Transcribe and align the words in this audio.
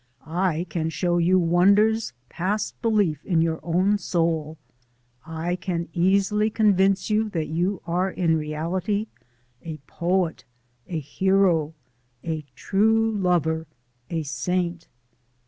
I 0.25 0.65
can 0.67 0.89
show 0.89 1.19
you 1.19 1.37
wonders 1.37 2.13
past 2.27 2.73
belief 2.81 3.23
in 3.23 3.39
your 3.39 3.59
own 3.61 3.99
soul. 3.99 4.57
I 5.27 5.55
can 5.55 5.89
easily 5.93 6.49
convince 6.49 7.11
you 7.11 7.29
that 7.29 7.49
you 7.49 7.83
are 7.85 8.09
in 8.09 8.35
reality 8.35 9.05
a 9.61 9.77
poet, 9.85 10.43
a 10.87 10.97
hero, 10.97 11.75
a 12.23 12.43
true 12.55 13.11
lover, 13.11 13.67
a 14.09 14.23
saint. 14.23 14.87